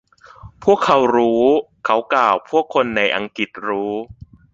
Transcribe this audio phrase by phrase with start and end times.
[0.63, 1.41] พวกเขารู้
[1.85, 3.91] เขากล่าว พวกคนในอังกฤษรู้